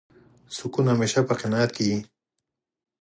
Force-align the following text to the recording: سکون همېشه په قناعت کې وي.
سکون 0.57 0.85
همېشه 0.93 1.19
په 1.27 1.33
قناعت 1.39 1.69
کې 1.75 1.83
وي. 1.89 1.99